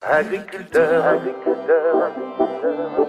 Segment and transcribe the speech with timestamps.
[0.00, 3.00] Agriculteur, agriculteur, agriculteur,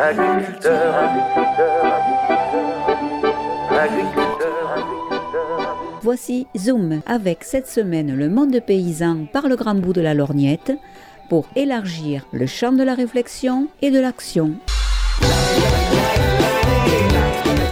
[0.00, 0.94] agriculteur,
[3.70, 4.28] agriculteur.
[6.00, 10.72] Voici Zoom avec cette semaine le monde paysan par le grand bout de la lorgnette
[11.28, 14.54] pour élargir le champ de la réflexion et de l'action.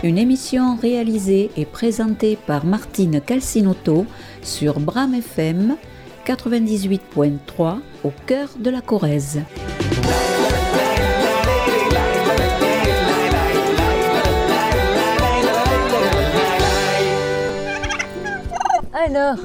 [0.07, 4.07] Une émission réalisée et présentée par Martine Calcinotto
[4.41, 5.75] sur Bram FM
[6.25, 9.43] 98.3 au cœur de la Corrèze.
[18.93, 19.39] Alors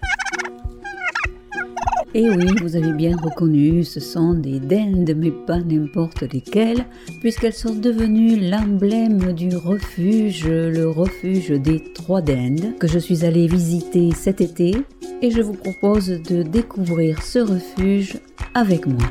[2.19, 6.85] Et Eh oui, vous avez bien reconnu, ce sont des dindes, mais pas n'importe lesquelles,
[7.21, 13.47] puisqu'elles sont devenues l'emblème du refuge, le refuge des trois dindes, que je suis allée
[13.47, 14.75] visiter cet été,
[15.23, 18.19] et je vous propose de découvrir ce refuge
[18.53, 19.07] avec moi.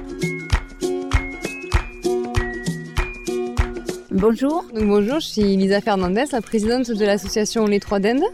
[4.12, 4.66] Bonjour.
[4.74, 8.26] Donc bonjour, je suis Lisa Fernandez, la présidente de l'association Les Trois Dendes.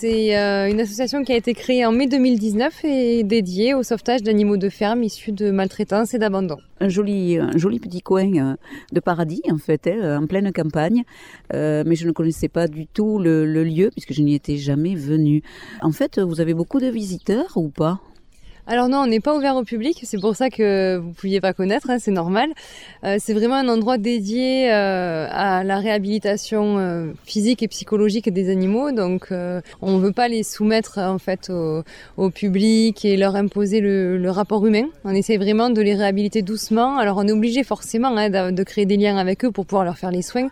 [0.00, 4.22] C'est euh, une association qui a été créée en mai 2019 et dédiée au sauvetage
[4.22, 6.58] d'animaux de ferme issus de maltraitance et d'abandon.
[6.78, 8.54] Un joli, un joli petit coin euh,
[8.92, 11.02] de paradis, en fait, hein, en pleine campagne,
[11.52, 14.56] Euh, mais je ne connaissais pas du tout le, le lieu, puisque je n'y étais
[14.56, 15.42] jamais venue.
[15.82, 17.98] En fait, vous avez beaucoup de visiteurs ou pas?
[18.70, 21.40] Alors non, on n'est pas ouvert au public, c'est pour ça que vous ne pouviez
[21.40, 22.50] pas connaître, hein, c'est normal.
[23.02, 28.50] Euh, c'est vraiment un endroit dédié euh, à la réhabilitation euh, physique et psychologique des
[28.50, 33.80] animaux, donc on ne veut pas les soumettre en fait au, public et leur imposer
[33.80, 34.84] le, rapport humain.
[35.04, 36.98] On essaie vraiment de les réhabiliter doucement.
[36.98, 39.86] Alors on est obligé forcément hein, de, de créer des liens avec eux pour pouvoir
[39.86, 40.48] leur faire les soins,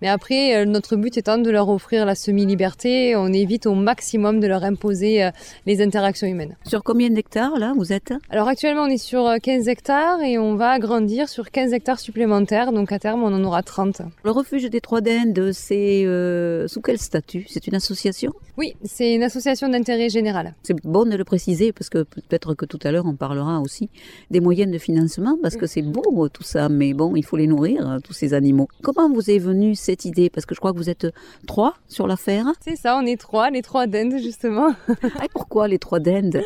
[0.00, 4.46] mais après notre but étant de leur offrir la semi-liberté, on évite au maximum de
[4.46, 5.28] leur imposer
[5.66, 6.56] les interactions humaines.
[6.64, 10.38] Sur combien d'hectares, là, vous êtes Alors actuellement on est sur euh, 15 hectares et
[10.38, 14.02] on va agrandir sur 15 hectares supplémentaires, donc à terme on en aura 30.
[14.24, 17.44] Le refuge des Trois Dindes, c'est euh, sous quel statut?
[17.48, 18.32] C'est une association?
[18.56, 20.54] Oui, c'est une association d'intérêt général.
[20.62, 23.90] C'est bon de le préciser parce que peut-être que tout à l'heure on parlera aussi
[24.30, 27.36] des moyens de financement parce que c'est beau euh, tout ça, mais bon, il faut
[27.36, 28.68] les nourrir, euh, tous ces animaux.
[28.82, 30.30] Comment vous est venue cette idée?
[30.30, 31.08] Parce que je crois que vous êtes
[31.46, 32.46] trois sur l'affaire.
[32.60, 34.74] C'est ça, on est trois, les trois dendes justement.
[34.88, 34.92] Ah,
[35.24, 36.42] et pourquoi les Trois Dindes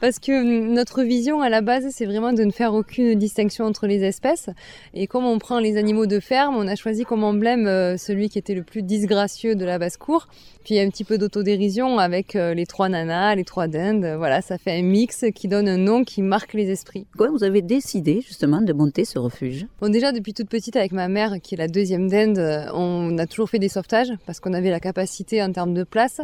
[0.00, 3.64] Parce que hum, notre vision à la base, c'est vraiment de ne faire aucune distinction
[3.64, 4.50] entre les espèces.
[4.94, 8.28] Et comme on prend les animaux de ferme, on a choisi comme emblème euh, celui
[8.28, 10.28] qui était le plus disgracieux de la basse-cour.
[10.64, 13.68] Puis il y a un petit peu d'autodérision avec euh, les trois nanas, les trois
[13.68, 14.14] dindes.
[14.18, 17.06] Voilà, ça fait un mix qui donne un nom qui marque les esprits.
[17.12, 19.66] Pourquoi vous avez décidé justement de monter ce refuge?
[19.80, 23.16] Bon, déjà, depuis toute petite, avec ma mère, qui est la deuxième dinde, euh, on
[23.18, 26.20] a toujours fait des sauvetages parce qu'on avait la capacité en termes de place.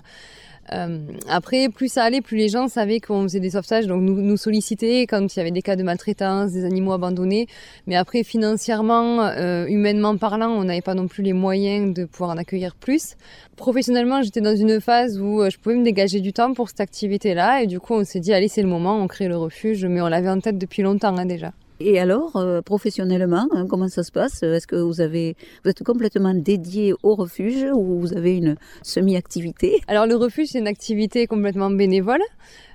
[0.73, 0.99] Euh,
[1.29, 4.37] après, plus ça allait, plus les gens savaient qu'on faisait des sauvetages, donc nous, nous
[4.37, 7.47] sollicitaient quand il y avait des cas de maltraitance, des animaux abandonnés.
[7.87, 12.31] Mais après, financièrement, euh, humainement parlant, on n'avait pas non plus les moyens de pouvoir
[12.31, 13.17] en accueillir plus.
[13.57, 16.81] Professionnellement, j'étais dans une phase où euh, je pouvais me dégager du temps pour cette
[16.81, 19.85] activité-là, et du coup, on s'est dit, allez, c'est le moment, on crée le refuge,
[19.85, 21.53] mais on l'avait en tête depuis longtemps hein, déjà.
[21.87, 24.43] Et alors, euh, professionnellement, hein, comment ça se passe?
[24.43, 29.83] Est-ce que vous avez, vous êtes complètement dédié au refuge ou vous avez une semi-activité?
[29.87, 32.23] Alors le refuge, c'est une activité complètement bénévole,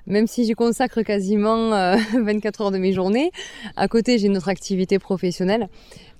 [0.05, 3.31] même si j'y consacre quasiment euh, 24 heures de mes journées.
[3.75, 5.69] À côté, j'ai une autre activité professionnelle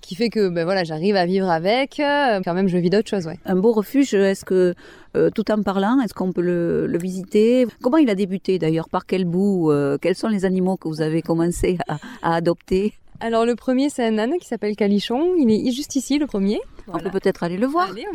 [0.02, 2.00] qui fait que ben voilà, j'arrive à vivre avec.
[2.00, 3.38] euh, Quand même, je vis d'autres choses, ouais.
[3.46, 4.74] Un beau refuge, est-ce que,
[5.16, 7.66] euh, tout en parlant, est-ce qu'on peut le, le visiter?
[7.82, 8.90] Comment il a débuté d'ailleurs?
[8.90, 12.94] Par quel bout Euh, Quels sont les animaux que vous avez commencé à, à adopter?
[13.22, 15.36] Alors le premier, c'est un âne qui s'appelle Calichon.
[15.38, 16.60] Il est juste ici, le premier.
[16.88, 17.90] On peut peut-être aller le voir.
[17.92, 18.06] Allez.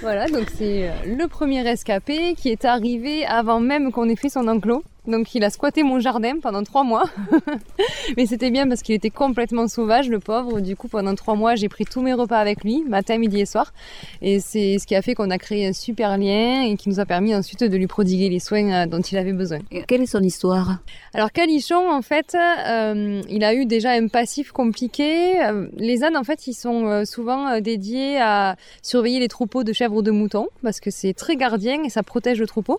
[0.00, 4.46] Voilà, donc c'est le premier rescapé qui est arrivé avant même qu'on ait fait son
[4.46, 4.84] enclos.
[5.06, 7.04] Donc il a squatté mon jardin pendant trois mois.
[8.16, 10.60] Mais c'était bien parce qu'il était complètement sauvage, le pauvre.
[10.60, 13.46] Du coup, pendant trois mois, j'ai pris tous mes repas avec lui, matin, midi et
[13.46, 13.72] soir.
[14.22, 17.00] Et c'est ce qui a fait qu'on a créé un super lien et qui nous
[17.00, 19.58] a permis ensuite de lui prodiguer les soins euh, dont il avait besoin.
[19.70, 20.78] Et Quelle est son histoire?
[21.14, 25.40] Alors Calichon, en fait, euh, il a eu déjà un passif compliqué.
[25.42, 29.96] Euh, Les ânes, en fait, ils sont souvent dédiés à surveiller les troupeaux de chèvres
[29.96, 32.78] ou de moutons parce que c'est très gardien et ça protège le troupeau.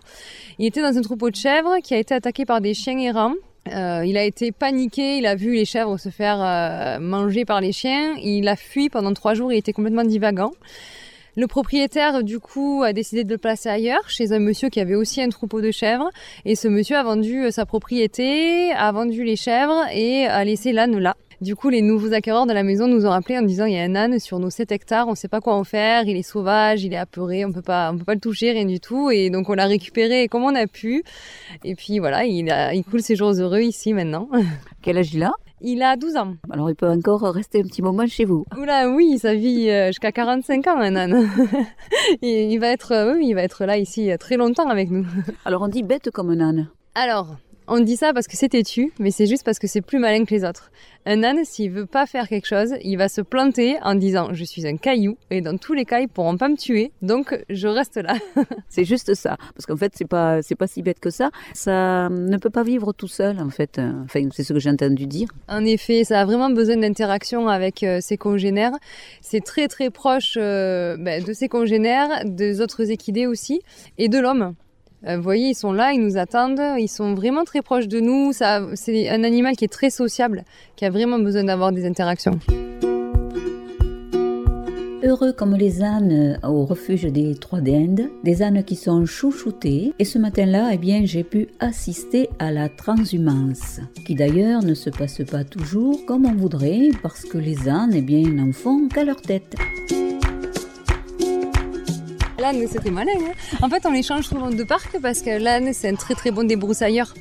[0.59, 3.33] Il était dans un troupeau de chèvres qui a été attaqué par des chiens errants.
[3.71, 7.61] Euh, il a été paniqué, il a vu les chèvres se faire euh, manger par
[7.61, 10.51] les chiens, il a fui pendant trois jours, il était complètement divagant.
[11.37, 14.95] Le propriétaire, du coup, a décidé de le placer ailleurs, chez un monsieur qui avait
[14.95, 16.09] aussi un troupeau de chèvres.
[16.45, 20.71] Et ce monsieur a vendu euh, sa propriété, a vendu les chèvres et a laissé
[20.71, 21.15] l'âne là.
[21.39, 23.77] Du coup, les nouveaux acquéreurs de la maison nous ont appelé en disant il y
[23.77, 26.17] a un âne sur nos 7 hectares, on ne sait pas quoi en faire, il
[26.17, 28.79] est sauvage, il est apeuré, on peut pas, on peut pas le toucher, rien du
[28.79, 29.11] tout.
[29.11, 31.03] Et donc on l'a récupéré comme on a pu.
[31.63, 34.27] Et puis voilà, il, il coule ses jours heureux ici maintenant.
[34.81, 35.33] Quel âge il a?
[35.61, 36.35] Il a 12 ans.
[36.51, 38.45] Alors il peut encore rester un petit moment chez vous.
[38.57, 41.29] Oula, oui, ça vit euh, jusqu'à 45 ans, un âne.
[42.21, 44.91] Et il va être, euh, oui, il va être là ici euh, très longtemps avec
[44.91, 45.05] nous.
[45.45, 46.69] Alors on dit bête comme un âne.
[46.93, 47.37] Alors,
[47.67, 50.25] on dit ça parce que c'est têtu, mais c'est juste parce que c'est plus malin
[50.25, 50.71] que les autres.
[51.05, 54.43] Un âne, s'il veut pas faire quelque chose, il va se planter en disant je
[54.43, 57.67] suis un caillou et dans tous les cas ils pourront pas me tuer, donc je
[57.67, 58.15] reste là.
[58.69, 61.29] C'est juste ça, parce qu'en fait c'est pas c'est pas si bête que ça.
[61.53, 63.79] Ça ne peut pas vivre tout seul en fait.
[63.79, 65.29] Enfin c'est ce que j'ai entendu dire.
[65.47, 68.73] En effet, ça a vraiment besoin d'interaction avec euh, ses congénères.
[69.21, 73.61] C'est très très proche euh, ben, de ses congénères, des autres équidés aussi,
[73.97, 74.55] et de l'homme.
[75.05, 77.99] Euh, vous voyez, ils sont là, ils nous attendent, ils sont vraiment très proches de
[77.99, 78.31] nous.
[78.33, 80.43] C'est un animal qui est très sociable,
[80.75, 82.39] qui a vraiment besoin d'avoir des interactions.
[85.03, 89.93] Heureux comme les ânes au refuge des Trois d'Inde, des ânes qui sont chouchoutés.
[89.99, 94.89] Et ce matin-là, eh bien, j'ai pu assister à la transhumance, qui d'ailleurs ne se
[94.89, 99.05] passe pas toujours comme on voudrait, parce que les ânes, eh bien, n'en font qu'à
[99.05, 99.55] leur tête.
[102.39, 103.11] L'âne, c'était malin.
[103.19, 103.57] hein.
[103.63, 106.29] en fait, on les change souvent de parc parce que l'âne, c'est un très très
[106.31, 107.13] bon débroussailleur.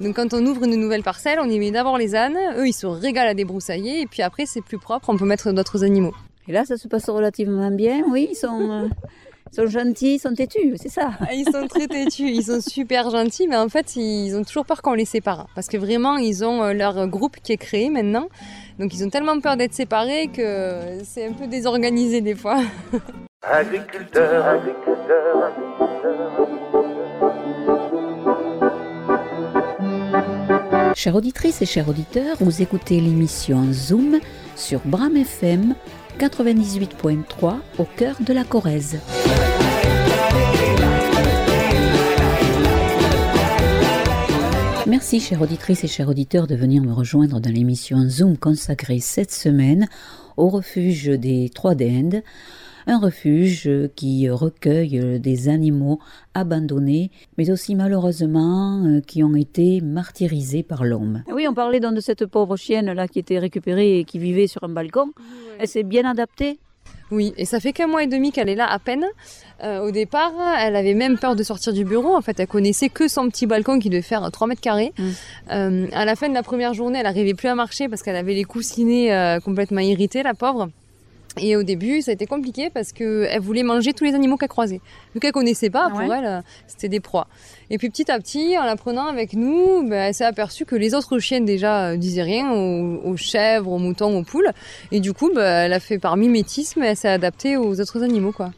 [0.00, 2.72] Donc quand on ouvre une nouvelle parcelle, on y met d'abord les ânes, eux ils
[2.72, 6.14] se régalent à débroussailler et puis après c'est plus propre, on peut mettre d'autres animaux.
[6.48, 8.02] Et là, ça se passe relativement bien.
[8.08, 8.88] Oui, ils sont, euh,
[9.52, 11.10] ils sont gentils, ils sont têtus, c'est ça.
[11.20, 14.64] Ah, Ils sont très têtus, ils sont super gentils, mais en fait ils ont toujours
[14.66, 15.46] peur qu'on les sépare.
[15.54, 18.28] Parce que vraiment ils ont euh, leur groupe qui est créé maintenant.
[18.80, 22.60] Donc ils ont tellement peur d'être séparés que c'est un peu désorganisé des fois.
[23.42, 24.60] Agriculteur,
[30.96, 34.18] Chères auditrices et chers auditeurs, vous écoutez l'émission Zoom
[34.56, 35.76] sur Bram FM
[36.18, 38.98] 98.3 au cœur de la Corrèze.
[44.88, 49.32] Merci, chères auditrices et chers auditeurs, de venir me rejoindre dans l'émission Zoom consacrée cette
[49.32, 49.86] semaine
[50.36, 52.22] au refuge des Trois d'Inde,
[52.88, 56.00] un refuge qui recueille des animaux
[56.34, 61.22] abandonnés, mais aussi malheureusement euh, qui ont été martyrisés par l'homme.
[61.30, 64.46] Oui, on parlait donc de cette pauvre chienne là qui était récupérée et qui vivait
[64.46, 65.12] sur un balcon.
[65.60, 66.58] Elle s'est bien adaptée?
[67.10, 69.06] Oui, et ça fait qu'un mois et demi qu'elle est là à peine.
[69.64, 72.14] Euh, au départ, elle avait même peur de sortir du bureau.
[72.14, 74.92] En fait, elle connaissait que son petit balcon qui devait faire 3 mètres carrés.
[74.98, 75.04] Mm.
[75.52, 78.16] Euh, à la fin de la première journée, elle n'arrivait plus à marcher parce qu'elle
[78.16, 80.68] avait les coussinets euh, complètement irrités, la pauvre.
[81.36, 84.48] Et au début, ça a été compliqué parce qu'elle voulait manger tous les animaux qu'elle
[84.48, 84.80] croisait.
[85.14, 87.28] Vu qu'elle connaissait pas, pour ouais elle, c'était des proies.
[87.70, 90.74] Et puis petit à petit, en la prenant avec nous, ben, elle s'est aperçue que
[90.74, 94.50] les autres chiennes déjà euh, disaient rien aux, aux chèvres, aux moutons, aux poules.
[94.90, 98.32] Et du coup, ben, elle a fait par mimétisme, elle s'est adaptée aux autres animaux,
[98.32, 98.50] quoi.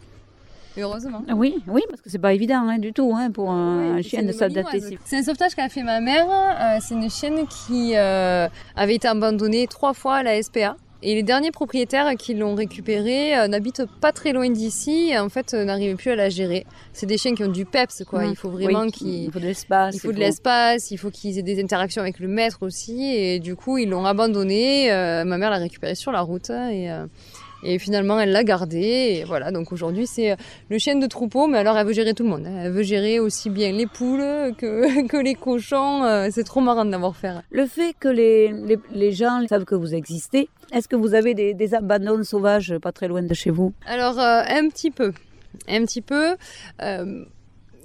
[0.78, 1.22] Heureusement.
[1.34, 4.32] Oui, oui, parce que c'est pas évident hein, du tout hein, pour un, chien de
[4.32, 4.98] s'adapter.
[5.04, 6.26] C'est un sauvetage qu'a fait ma mère.
[6.30, 10.76] Euh, c'est une chienne qui euh, avait été abandonnée trois fois à la SPA.
[11.02, 15.30] Et les derniers propriétaires qui l'ont récupérée euh, n'habitent pas très loin d'ici et en
[15.30, 16.66] fait euh, n'arrivaient plus à la gérer.
[16.92, 18.24] C'est des chiens qui ont du peps, quoi.
[18.24, 18.30] Mm.
[18.30, 19.94] Il faut vraiment Oui, qu'ils il faut de l'espace.
[19.94, 23.02] il faut de l'espace, il faut qu'ils aient des interactions avec le maître aussi.
[23.14, 24.92] Et du coup, ils l'ont abandonné.
[24.92, 26.50] Euh, ma mère l'a récupéré sur la route.
[26.50, 27.06] Et, euh,
[27.62, 28.78] et finalement, elle l'a gardé.
[29.20, 30.36] Et voilà, donc aujourd'hui, c'est euh,
[30.68, 31.46] le chien de troupeau.
[31.46, 32.46] Mais alors, elle veut gérer tout le monde.
[32.46, 32.60] hein.
[32.64, 36.04] Elle veut gérer aussi bien les poules que, que les cochons.
[36.04, 37.42] Euh, C'est trop marrant de l'avoir faire.
[37.50, 41.34] Le fait que les, les, les gens savent que vous existez, est-ce que vous avez
[41.34, 43.72] des, des abandons sauvages pas très loin de chez vous?
[43.86, 45.12] Alors, euh, un petit peu.
[45.68, 46.36] Un petit peu.
[46.82, 47.24] Euh,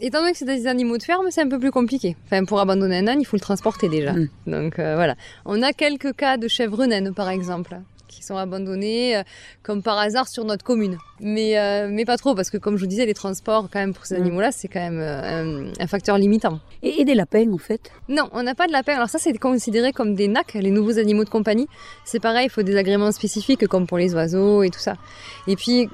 [0.02, 2.16] étant donné que c'est des animaux de ferme, c'est un peu plus compliqué.
[2.26, 4.14] Enfin, pour abandonner un âne, il faut le transporter déjà.
[4.14, 4.28] Mm.
[4.48, 5.16] Donc euh, voilà.
[5.46, 7.80] On a quelques cas de chèvres naines, par exemple,
[8.16, 9.24] qui sont abandonnés euh,
[9.64, 10.98] comme par hasard sur notre commune.
[11.20, 13.94] Mais, euh, mais pas trop, parce que comme je vous disais, les transports, quand même,
[13.94, 14.22] pour ces Mm.
[14.22, 16.60] animaux-là, c'est quand même euh, un, un facteur limitant.
[16.82, 17.92] et, et des lapins, en fait?
[18.10, 18.94] Non, on n'a pas de lapin.
[18.96, 21.68] Alors ça, c'est considéré comme des NAC, les nouveaux animaux de compagnie.
[22.06, 24.96] C'est pareil, il faut des agréments spécifiques, comme pour les oiseaux et tout ça.
[25.48, 25.90] Et puis,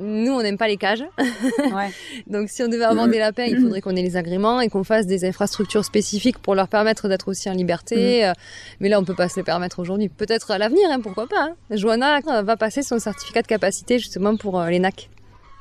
[0.00, 1.04] nous, on n'aime pas les cages.
[1.18, 1.90] ouais.
[2.26, 4.84] Donc si on devait avoir des lapins, il faudrait qu'on ait les agréments et qu'on
[4.84, 8.24] fasse des infrastructures spécifiques pour leur permettre d'être aussi en liberté.
[8.26, 8.32] Euh,
[8.80, 10.08] Mais là, on peut pas se le permettre aujourd'hui.
[10.08, 11.42] Peut-être à l'avenir, hein, pourquoi pas.
[11.50, 11.54] hein.
[11.70, 15.08] Johanna euh, va passer son certificat de capacité justement pour euh, les NAC.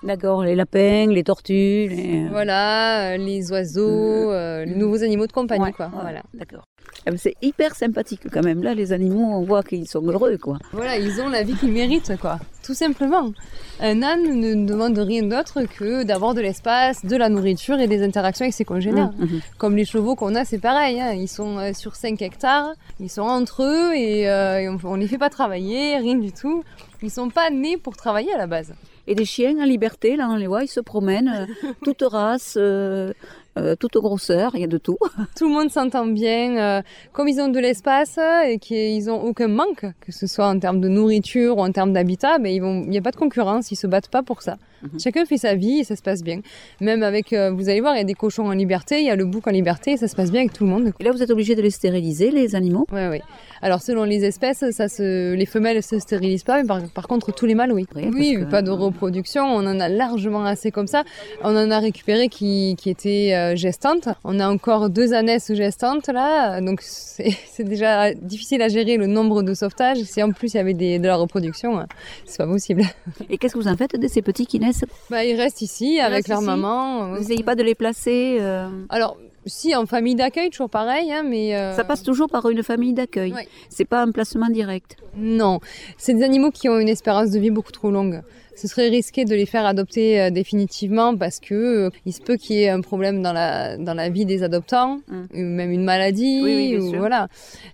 [0.03, 1.87] D'accord, les lapins, les tortues.
[1.89, 2.27] Les...
[2.29, 5.87] Voilà, les oiseaux, euh, les nouveaux animaux de compagnie, Ouais, quoi.
[5.87, 6.21] ouais, Voilà.
[6.35, 6.63] D'accord.
[7.05, 8.61] Ah, C'est hyper sympathique quand même.
[8.63, 10.57] Là, les animaux, on voit qu'ils sont heureux, quoi.
[10.73, 12.39] Voilà, ils ont la vie qu'ils méritent, quoi.
[12.63, 13.31] Tout simplement.
[13.79, 18.03] Un âne ne demande rien d'autre que d'avoir de l'espace, de la nourriture et des
[18.03, 19.11] interactions avec ses congénères.
[19.17, 19.41] Mhm, mhm.
[19.57, 20.99] Comme les chevaux qu'on a, c'est pareil.
[20.99, 21.13] hein.
[21.13, 25.07] Ils sont euh, sur 5 hectares, ils sont entre eux et, euh, on, on les
[25.07, 26.63] fait pas travailler, rien du tout.
[27.01, 28.73] Ils sont pas nés pour travailler à la base.
[29.09, 32.55] Et des chiens en liberté, là, on les voit, ils se promènent, euh, toute race,
[32.59, 33.13] euh,
[33.57, 34.97] euh, toute grosseur, il y a de tout.
[35.37, 36.57] Tout le monde s'entend bien.
[36.57, 40.59] euh, comme ils ont de l'espace et qu'ils ont aucun manque, que ce soit en
[40.59, 43.75] termes de nourriture ou en termes d'habitat, vont, il n'y a pas de concurrence, ils
[43.75, 44.57] se battent pas pour ça.
[44.83, 44.99] Mhm.
[44.99, 46.41] Chacun fait sa vie et ça se passe bien.
[46.81, 49.09] Même avec, euh, vous allez voir, il y a des cochons en liberté, il y
[49.09, 50.91] a le bouc en liberté et ça se passe bien avec tout le monde.
[50.99, 52.85] Et là, vous êtes obligé de les stériliser, les animaux?
[52.91, 53.21] Ouais, ouais.
[53.61, 57.33] Alors selon les espèces, ça se, les femelles se stérilisent pas, mais par, par contre
[57.33, 57.85] tous les mâles, oui.
[57.95, 59.43] Oui, oui, que- pas de reproduction.
[59.45, 61.03] On en a largement assez comme ça.
[61.43, 64.09] On en a récupéré qui, qui étaient euh, gestantes.
[64.23, 69.41] On a encore deux ânesses gestantes là, donc c'est déjà difficile à gérer le nombre
[69.41, 69.97] de sauvetages.
[70.03, 71.83] Si en plus il y avait des, de la reproduction, euh,
[72.25, 72.83] c'est pas possible.
[73.29, 74.59] Et qu'est-ce que vous en faites de ces petits qui
[75.09, 77.09] Bah ils restent ici avec restent leur ici maman.
[77.09, 81.23] Vous n'essayez pas de les placer euh, Alors si en famille d'accueil, toujours pareil, hein,
[81.23, 83.33] mais euh, Ça passe toujours par une famille d'accueil.
[83.33, 83.47] Ouais.
[83.69, 84.97] C'est pas un placement direct.
[85.15, 85.59] Non,
[85.97, 88.21] c'est des animaux qui ont une espérance de vie beaucoup trop longue.
[88.57, 92.35] Ce serait risqué de les faire adopter euh, définitivement parce que euh, il se peut
[92.37, 95.23] qu'il y ait un problème dans la dans la vie des adoptants, Mm.
[95.35, 96.99] ou même une maladie, Oui, oui, ou sûr.
[96.99, 97.27] voilà.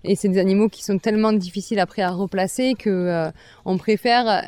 [0.04, 3.30] Et c'est des animaux qui sont tellement difficiles après à replacer que euh,
[3.64, 4.40] on préfère euh,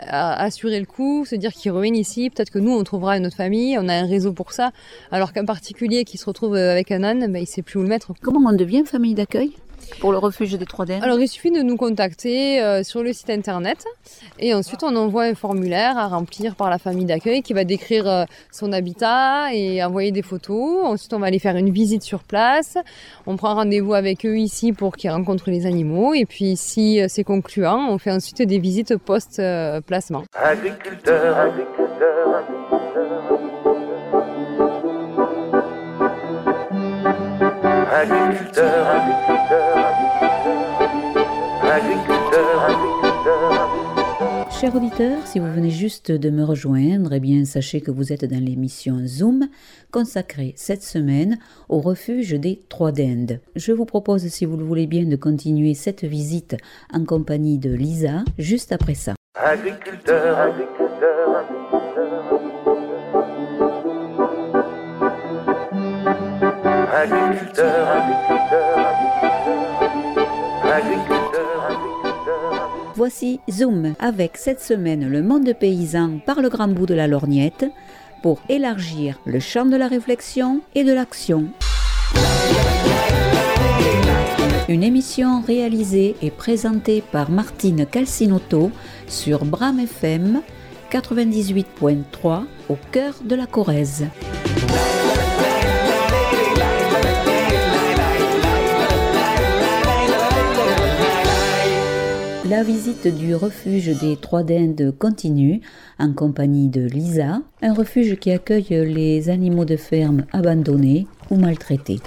[0.46, 2.28] assurer le coup, se dire qu'ils reviennent ici.
[2.30, 4.72] Peut-être que nous on trouvera une autre famille, on a un réseau pour ça.
[5.10, 7.88] Alors qu'un particulier qui se retrouve avec un âne, ben, il sait plus où le
[7.88, 8.12] mettre.
[8.20, 9.52] Comment on devient famille d'accueil?
[10.00, 13.12] Pour le refuge des Trois Dents Alors il suffit de nous contacter euh, sur le
[13.12, 13.84] site internet
[14.38, 18.08] et ensuite on envoie un formulaire à remplir par la famille d'accueil qui va décrire
[18.08, 20.84] euh, son habitat et envoyer des photos.
[20.84, 22.76] Ensuite on va aller faire une visite sur place.
[23.26, 27.06] On prend rendez-vous avec eux ici pour qu'ils rencontrent les animaux et puis si euh,
[27.08, 30.24] c'est concluant, on fait ensuite des visites post-placement.
[30.34, 32.44] Agriculteur, agriculteur,
[37.96, 39.78] agriculteur, agriculteur,
[41.62, 43.70] agriculteur, agriculteur.
[44.50, 48.26] Chers auditeurs, si vous venez juste de me rejoindre, eh bien sachez que vous êtes
[48.26, 49.48] dans l'émission Zoom
[49.92, 51.38] consacrée cette semaine
[51.70, 53.40] au refuge des Trois Dindes.
[53.54, 56.56] Je vous propose, si vous le voulez bien, de continuer cette visite
[56.92, 59.14] en compagnie de Lisa juste après ça.
[59.34, 62.45] Agriculteur, agriculteur, agriculteur,
[66.96, 67.88] agriculteur,
[70.64, 71.80] agriculteur.
[72.94, 77.66] Voici Zoom avec cette semaine le monde paysan par le grand bout de la lorgnette
[78.22, 81.48] pour élargir le champ de la réflexion et de l'action.
[84.70, 88.70] Une émission réalisée et présentée par Martine Calcinotto
[89.06, 90.40] sur Bram FM
[90.90, 94.06] 98.3 au cœur de la Corrèze.
[102.48, 105.62] La visite du refuge des Trois Dindes continue
[105.98, 111.98] en compagnie de Lisa, un refuge qui accueille les animaux de ferme abandonnés ou maltraités.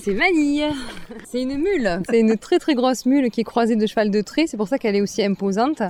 [0.00, 0.64] C'est Vanille.
[1.24, 2.00] C'est une mule.
[2.08, 4.46] C'est une très très grosse mule qui est croisée de cheval de trait.
[4.46, 5.82] C'est pour ça qu'elle est aussi imposante.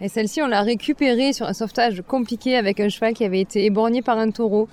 [0.00, 3.64] Et celle-ci, on l'a récupérée sur un sauvetage compliqué avec un cheval qui avait été
[3.64, 4.68] éborgné par un taureau.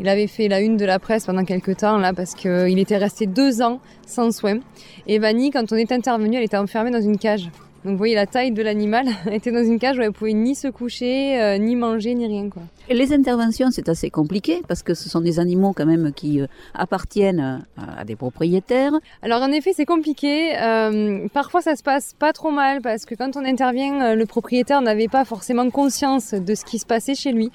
[0.00, 2.96] Il avait fait la une de la presse pendant quelques temps là parce qu'il était
[2.96, 4.60] resté deux ans sans soins.
[5.06, 7.50] Et Vanille, quand on est intervenu, elle était enfermée dans une cage.
[7.84, 9.06] Donc vous voyez la taille de l'animal.
[9.26, 12.26] Elle était dans une cage où elle pouvait ni se coucher, euh, ni manger, ni
[12.26, 12.62] rien quoi.
[12.88, 16.40] Et les interventions, c'est assez compliqué parce que ce sont des animaux quand même qui
[16.40, 18.92] euh, appartiennent euh, à des propriétaires.
[19.22, 20.58] Alors en effet, c'est compliqué.
[20.60, 24.80] Euh, parfois, ça se passe pas trop mal parce que quand on intervient, le propriétaire
[24.82, 27.50] n'avait pas forcément conscience de ce qui se passait chez lui,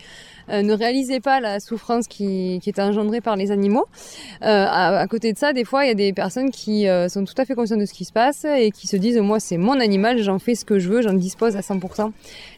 [0.50, 3.86] euh, ne réalisait pas la souffrance qui, était engendrée par les animaux.
[4.44, 7.24] Euh, à, côté de ça, des fois, il y a des personnes qui euh, sont
[7.26, 9.58] tout à fait conscientes de ce qui se passe et qui se disent moi, c'est
[9.58, 12.12] mon animal, j'en fais ce que je veux, j'en dispose à 100%.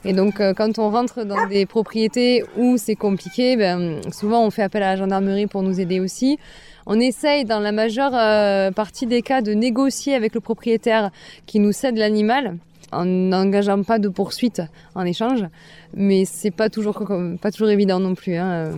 [0.06, 4.64] Et donc, quand on rentre dans des propriétés où c'est compliqué, ben, souvent on fait
[4.64, 6.40] appel à la gendarmerie pour nous aider aussi.
[6.86, 8.12] On essaye dans la majeure
[8.74, 11.12] partie des cas de négocier avec le propriétaire
[11.46, 12.58] qui nous cède l'animal
[12.92, 14.62] en n'engageant pas de poursuite
[14.96, 15.46] en échange,
[15.96, 17.04] mais c'est pas toujours
[17.42, 18.36] pas toujours évident non plus.
[18.36, 18.72] hein.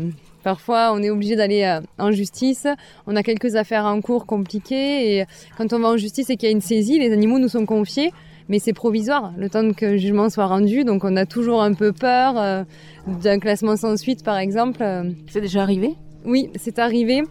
[0.44, 2.66] Parfois, on est obligé d'aller euh, en justice.
[3.06, 5.26] On a quelques affaires en cours compliquées et
[5.56, 7.68] quand on va en justice et qu'il y a une saisie, les animaux nous sont
[7.68, 8.12] confiés,
[8.50, 10.84] mais c'est provisoire, le temps que le jugement soit rendu.
[10.84, 12.64] Donc, on a toujours un peu peur euh,
[13.06, 14.84] d'un classement sans suite, par exemple.
[15.30, 15.94] C'est déjà arrivé?
[16.26, 17.22] Oui, c'est arrivé.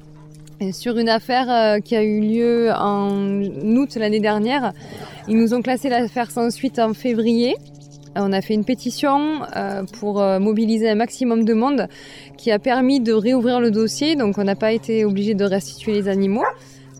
[0.60, 3.42] Et sur une affaire euh, qui a eu lieu en
[3.76, 4.72] août l'année dernière.
[5.30, 7.54] Ils nous ont classé l'affaire sans suite en février.
[8.18, 11.86] Euh, On a fait une pétition euh, pour euh, mobiliser un maximum de monde
[12.36, 15.92] qui a permis de réouvrir le dossier, donc on n'a pas été obligé de restituer
[15.92, 16.42] les animaux.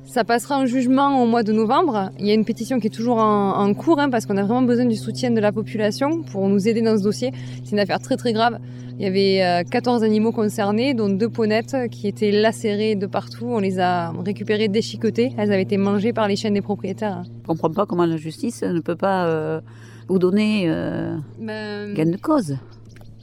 [0.07, 2.11] Ça passera en jugement au mois de novembre.
[2.21, 4.63] Il y a une pétition qui est toujours en, cours hein, parce qu'on a vraiment
[4.63, 7.33] besoin du soutien de la population pour nous aider dans ce dossier.
[7.65, 8.59] C'est une affaire très très grave.
[9.01, 13.47] Il y avait euh, 14 animaux concernés, dont deux ponettes qui étaient lacérées de partout.
[13.47, 15.33] On les a récupérées déchiquetées.
[15.39, 17.23] Elles avaient été mangées par les chiens des propriétaires.
[17.25, 19.63] Je comprends pas comment la justice ne peut pas euh,
[20.09, 22.59] vous donner euh, Ben, gain de cause.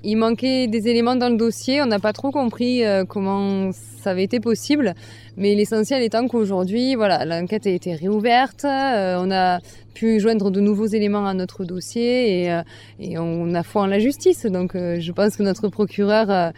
[0.04, 4.12] Il manquait des éléments dans le dossier, on n'a pas trop compris euh, comment ça
[4.12, 4.94] avait été possible,
[5.38, 9.60] mais l'essentiel étant qu'aujourd'hui, voilà, l'enquête a été réouverte, euh, on a
[9.94, 12.64] pu joindre de nouveaux éléments à notre dossier et, euh,
[13.00, 16.52] et on a foi en la justice, donc euh, je pense que notre procureur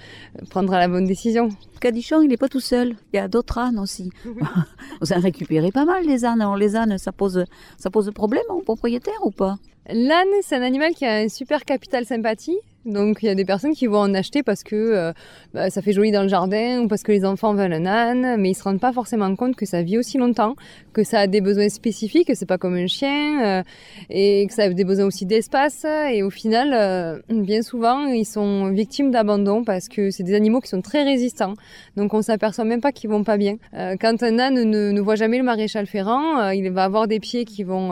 [0.49, 1.49] prendra la bonne décision.
[1.81, 2.95] Cadichon, il n'est pas tout seul.
[3.13, 4.11] Il y a d'autres ânes aussi.
[5.01, 6.41] Vous en récupérez pas mal, les ânes.
[6.41, 7.45] Alors, les ânes, ça pose,
[7.77, 9.55] ça pose problème aux propriétaires ou pas?
[9.87, 12.59] L'âne, c'est un animal qui a un super capital sympathie.
[12.89, 15.13] Donc il y a des personnes qui vont en acheter parce que euh,
[15.53, 18.35] bah, ça fait joli dans le jardin ou parce que les enfants veulent un âne,
[18.39, 20.55] mais ils se rendent pas forcément compte que ça vit aussi longtemps,
[20.91, 23.63] que ça a des besoins spécifiques, que c'est pas comme un chien euh,
[24.09, 25.85] et que ça a des besoins aussi d'espace.
[26.11, 30.59] Et au final, euh, bien souvent, ils sont victimes d'abandon parce que c'est des animaux
[30.59, 31.53] qui sont très résistants.
[31.95, 33.57] Donc on s'aperçoit même pas qu'ils vont pas bien.
[33.73, 37.63] Quand un âne ne, voit jamais le maréchal ferrant, il va avoir des pieds qui
[37.63, 37.91] vont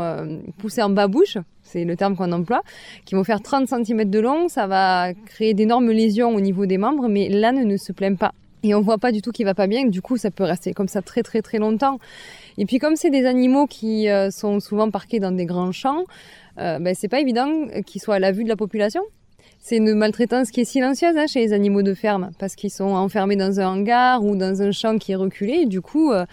[0.58, 2.64] pousser en babouche c'est le terme qu'on emploie,
[3.06, 6.78] qui vont faire 30 cm de long, ça va créer d'énormes lésions au niveau des
[6.78, 8.34] membres, mais l'âne ne se plaint pas.
[8.64, 10.74] Et on voit pas du tout qu'il va pas bien, du coup ça peut rester
[10.74, 12.00] comme ça très très très longtemps.
[12.58, 16.04] Et puis comme c'est des animaux qui euh, sont souvent parqués dans des grands champs,
[16.58, 19.02] euh, ben, c'est pas évident qu'ils soient à la vue de la population.
[19.60, 22.86] C'est une maltraitance qui est silencieuse hein, chez les animaux de ferme, parce qu'ils sont
[22.86, 26.26] enfermés dans un hangar ou dans un champ qui est reculé, du coup, euh,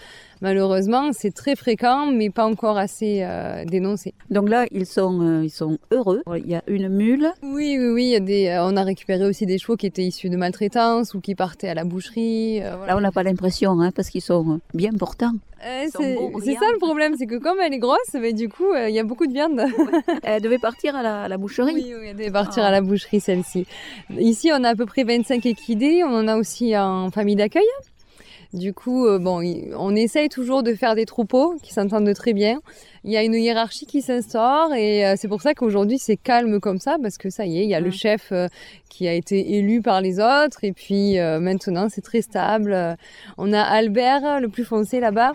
[0.45, 4.13] malheureusement, c'est très fréquent, mais pas encore assez euh, dénoncé.
[4.31, 6.23] Donc là, ils sont, euh, ils sont heureux.
[6.37, 7.29] Il y a une mule.
[7.43, 9.87] Oui, oui, oui, il y a des, euh, on a récupéré aussi des chevaux qui
[9.87, 12.61] étaient issus de maltraitance ou qui partaient à la boucherie.
[12.61, 12.87] voilà.
[12.89, 15.33] Là, on n'a pas l'impression, hein, parce qu'ils sont bien portants.
[15.63, 18.99] C'est ça le problème, c'est que comme elle est grosse, mais du coup, il y
[18.99, 19.59] a beaucoup de viande.
[20.23, 21.73] Elle devait partir à la, à la boucherie.
[21.73, 22.69] Oui, oui, elle devait partir Ah.
[22.69, 23.67] à la boucherie celle-ci.
[24.19, 27.65] Ici, on a à peu près 25 équidés, on en a aussi en famille d'accueil.
[28.55, 29.43] Du coup, euh, bon,
[29.77, 32.61] on essaye toujours de faire des troupeaux qui s'entendent très bien.
[33.03, 36.61] Il y a une hiérarchie qui s'instaure et euh, c'est pour ça qu'aujourd'hui c'est calme
[36.61, 37.93] comme ça parce que ça y est, il y a le Mm.
[37.93, 38.47] chef euh,
[38.89, 42.97] qui a été élu par les autres et puis maintenant c'est très stable.
[43.39, 45.33] On a Albert, le plus foncé là-bas,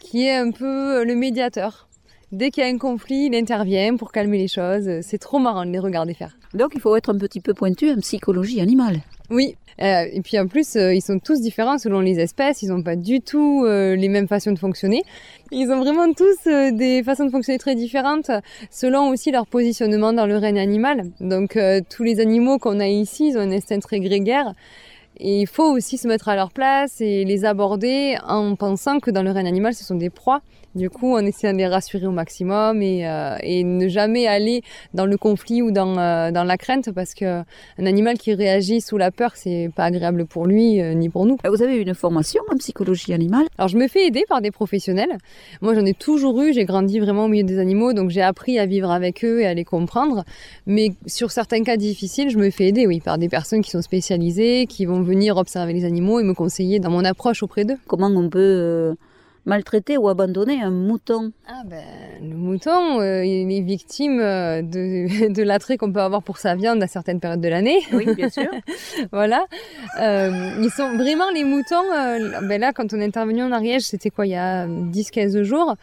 [0.00, 1.88] qui est un peu le médiateur.
[2.32, 4.88] Dès qu'il y a un conflit, il intervient pour calmer les choses.
[5.02, 6.36] C'est trop marrant de les regarder faire.
[6.54, 9.00] Donc, il faut être un petit peu pointu en psychologie animale.
[9.28, 12.68] Oui, euh, et puis en plus, euh, ils sont tous différents selon les espèces, ils
[12.68, 15.02] n'ont pas du tout euh, les mêmes façons de fonctionner.
[15.50, 18.30] Ils ont vraiment tous des façons de fonctionner très différentes
[18.70, 21.04] selon aussi leur positionnement dans le règne animal.
[21.20, 21.58] Donc
[21.90, 24.54] tous les animaux qu'on a ici, ils ont un instinct très grégaire.
[25.18, 29.10] Et il faut aussi se mettre à leur place et les aborder en pensant que
[29.10, 30.40] dans le règne animal, ce sont des proies.
[30.74, 34.62] Du coup, en essayant de les rassurer au maximum et, euh, et ne jamais aller
[34.94, 37.40] dans le conflit ou dans, euh, dans la crainte parce que
[37.78, 41.26] un animal qui réagit sous la peur, c'est pas agréable pour lui euh, ni pour
[41.26, 41.36] nous.
[41.44, 43.46] Vous avez une formation en psychologie animale?
[43.58, 45.18] Alors je me fais aider par des professionnels.
[45.60, 48.58] Moi j'en ai toujours eu, j'ai grandi vraiment au milieu des animaux, donc j'ai appris
[48.58, 50.24] à vivre avec eux et à les comprendre.
[50.66, 53.82] Mais sur certains cas difficiles, je me fais aider, oui, par des personnes qui sont
[53.82, 57.78] spécialisées, qui vont venir observer les animaux et me conseiller dans mon approche auprès d'eux.
[57.86, 58.96] Comment on peut
[59.44, 61.82] maltraiter ou abandonner un mouton Ah ben,
[62.22, 66.54] le mouton, euh, il est victime euh, de, de l'attrait qu'on peut avoir pour sa
[66.54, 67.80] viande à certaines périodes de l'année.
[67.92, 68.46] Oui, bien sûr.
[69.12, 69.44] voilà.
[70.00, 71.82] Euh, ils sont vraiment les moutons.
[71.92, 75.42] euh, ben là, quand on est intervenu en Ariège, c'était quoi, il y a 10-15
[75.42, 75.74] jours.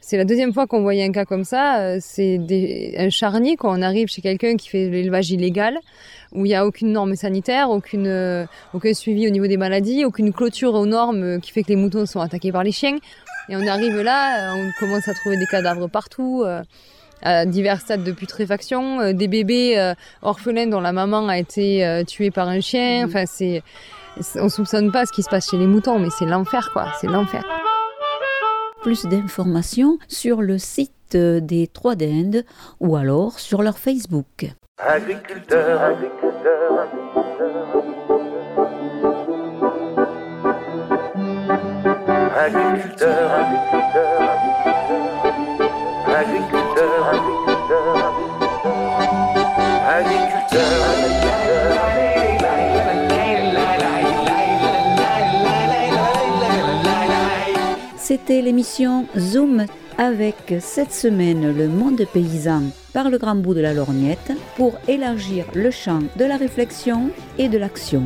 [0.00, 2.00] C'est la deuxième fois qu'on voyait un cas comme ça.
[2.00, 5.78] C'est des- un charnier quand on arrive chez quelqu'un qui fait l'élevage illégal,
[6.32, 10.04] où il n'y a aucune norme sanitaire, aucune, euh, aucun suivi au niveau des maladies,
[10.04, 12.96] aucune clôture aux normes euh, qui fait que les moutons sont attaqués par les chiens.
[13.48, 16.42] Et on arrive là, euh, on commence à trouver des cadavres partout.
[16.44, 16.62] euh,
[17.20, 22.04] à divers stades de putréfaction, euh, des bébés euh, orphelins dont la maman a été
[22.06, 23.00] tuée par un chien.
[23.00, 23.08] Mhm.
[23.08, 23.62] Enfin, c'est,
[24.36, 26.86] on soupçonne pas ce qui se passe chez les moutons, mais c'est l'enfer, quoi.
[27.00, 27.44] C'est l'enfer.
[28.82, 32.44] Plus d'informations sur le site des Trois d'Inde
[32.78, 34.54] ou alors sur leur Facebook.
[34.80, 37.66] Agriculteur, agriculteur, agriculteur,
[42.36, 43.32] agriculteur,
[46.06, 47.88] agriculteur, agriculteur,
[49.88, 50.48] agriculteur,
[57.96, 59.66] C'était l'émission Zoom
[59.98, 62.62] avec cette semaine le monde paysan
[62.94, 67.48] par le grand bout de la lorgnette pour élargir le champ de la réflexion et
[67.48, 68.04] de l'action.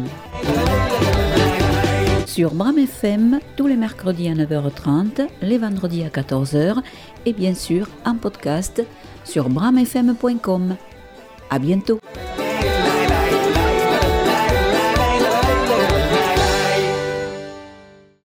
[2.26, 6.78] Sur Bram FM, tous les mercredis à 9h30, les vendredis à 14h
[7.26, 8.82] et bien sûr en podcast
[9.24, 10.76] sur bramfm.com.
[11.50, 12.01] À bientôt!